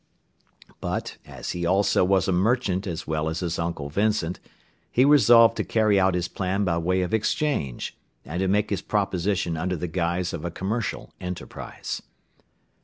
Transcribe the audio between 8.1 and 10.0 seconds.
and to make his proposition under the